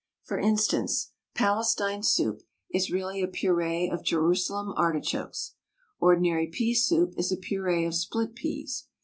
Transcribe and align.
For 0.23 0.39
instance, 0.39 1.11
Palestine 1.35 2.01
soup 2.01 2.41
is 2.71 2.89
really 2.91 3.21
a 3.21 3.27
puree 3.27 3.87
of 3.87 4.03
Jerusalem 4.03 4.73
artichokes; 4.75 5.53
ordinary 5.99 6.47
pea 6.47 6.73
soup 6.73 7.13
is 7.19 7.31
a 7.31 7.37
puree 7.37 7.85
of 7.85 7.93
split 7.93 8.33
peas. 8.33 8.87